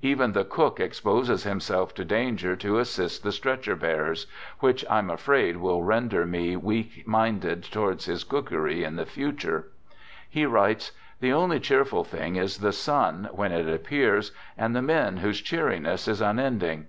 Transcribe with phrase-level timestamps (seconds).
[0.00, 4.26] Even the cook exposes himself to danger to assist the stretcher bearers
[4.60, 9.68] —"which I'm afraid will render me weak minded towards his cook ery in the future."
[10.26, 14.80] He writes:" The only cheer ful thing is the sun, when it appears, and the
[14.80, 16.86] men whose cheeriness is unending."